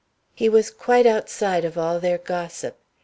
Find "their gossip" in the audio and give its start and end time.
1.99-2.75